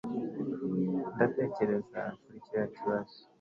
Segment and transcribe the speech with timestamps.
[1.15, 3.17] ndatekereza kuri kiriya kibazo